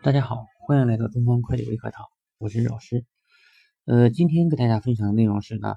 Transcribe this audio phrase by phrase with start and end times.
[0.00, 2.06] 大家好，欢迎来到东方会计微课堂，
[2.38, 3.04] 我是老师。
[3.84, 5.74] 呃，今天给大家分享的内容是呢，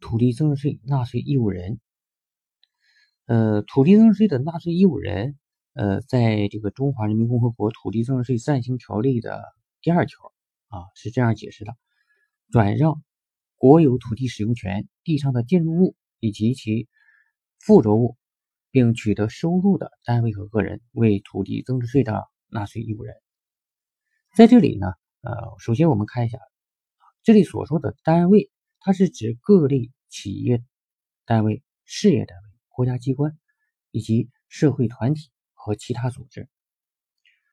[0.00, 1.78] 土地增值税纳税义务人。
[3.26, 5.38] 呃，土地增值税的纳税义务人，
[5.74, 9.44] 呃，在这个《中华人民共和国土地增值税暂行条例》的
[9.80, 10.32] 第二条
[10.66, 11.72] 啊是这样解释的：
[12.50, 13.00] 转让
[13.54, 16.88] 国有土地使用权、地上的建筑物以及其
[17.60, 18.16] 附着物，
[18.72, 23.14] 并取得收入的单位和个人，为土地增值税的纳税义务人。
[24.36, 24.88] 在这里呢，
[25.22, 26.38] 呃，首先我们看一下，
[27.22, 28.50] 这里所说的单位，
[28.80, 30.62] 它是指各类企业
[31.24, 33.38] 单位、事业单位、国家机关
[33.92, 36.50] 以及社会团体和其他组织。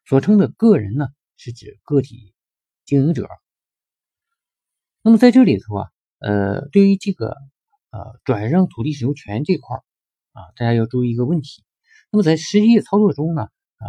[0.06, 1.08] 所称的个人呢，
[1.38, 2.34] 是指个体
[2.84, 3.30] 经营者。
[5.02, 7.30] 那么在这里头啊，呃，对于这个
[7.92, 9.78] 呃转让土地使用权这块
[10.34, 11.64] 啊，大家要注意一个问题。
[12.12, 13.88] 那么在实际操作中呢，啊，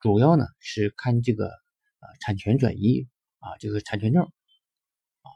[0.00, 1.62] 主要呢是看这个。
[2.02, 3.06] 啊，产权转移
[3.38, 5.30] 啊，这个产权证啊，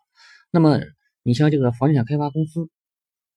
[0.50, 0.80] 那么
[1.22, 2.68] 你像这个房地产开发公司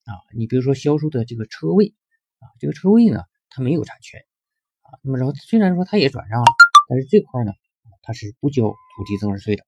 [0.06, 1.94] 啊，你比如说销售的这个车位
[2.40, 4.20] 啊，这个车位呢，它没有产权
[4.82, 6.48] 啊，那么然后虽然说它也转让了，
[6.90, 7.52] 但是这块呢，
[8.02, 9.64] 它是不交土地增值税的。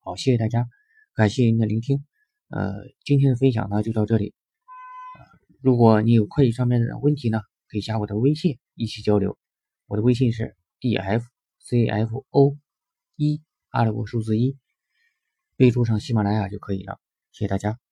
[0.00, 0.66] 好，谢谢大家，
[1.14, 2.02] 感谢您的聆听。
[2.48, 2.72] 呃，
[3.04, 4.32] 今天的分享呢就到这里。
[5.60, 9.36] 如果你有会计上面的问题呢，可以加我的微信一起交流。
[9.86, 12.63] 我的微信是 dfcfo。
[13.16, 14.56] 一阿拉伯数字一，
[15.56, 17.00] 备注上喜马拉雅就可以了。
[17.32, 17.83] 谢谢大家。